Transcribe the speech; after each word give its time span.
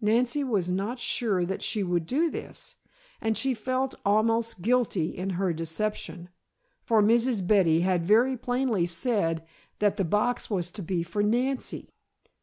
Nancy 0.00 0.42
was 0.42 0.70
not 0.70 0.98
sure 0.98 1.44
that 1.44 1.60
she 1.60 1.82
would 1.82 2.06
do 2.06 2.30
this, 2.30 2.76
and 3.20 3.36
she 3.36 3.52
felt 3.52 3.94
almost 4.02 4.62
guilty 4.62 5.10
in 5.14 5.28
her 5.36 5.52
deception, 5.52 6.30
for 6.82 7.02
Mrs. 7.02 7.46
Betty 7.46 7.80
had 7.82 8.02
very 8.02 8.34
plainly 8.34 8.86
said 8.86 9.46
that 9.78 9.98
the 9.98 10.06
box 10.06 10.48
was 10.48 10.70
to 10.70 10.82
be 10.82 11.02
for 11.02 11.22
Nancy. 11.22 11.90